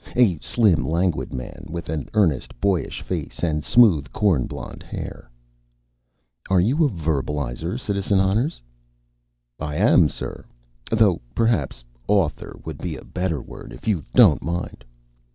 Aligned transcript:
A 0.15 0.39
slim, 0.39 0.83
languid 0.83 1.31
man 1.31 1.67
with 1.69 1.87
an 1.87 2.09
earnest, 2.15 2.59
boyish 2.59 3.03
face 3.03 3.43
and 3.43 3.63
smooth, 3.63 4.11
corn 4.11 4.47
blond 4.47 4.81
hair._) 4.81 5.29
"You 6.65 6.83
are 6.83 6.87
a 6.87 6.91
verbalizer, 6.91 7.77
Citizen 7.77 8.17
Honners?" 8.17 8.59
"I 9.59 9.75
am, 9.75 10.09
sir. 10.09 10.43
Though 10.89 11.21
perhaps 11.35 11.83
'author' 12.07 12.57
would 12.65 12.79
be 12.79 12.95
a 12.95 13.05
better 13.05 13.43
word, 13.43 13.71
if 13.73 13.87
you 13.87 14.03
don't 14.15 14.41
mind." 14.41 14.83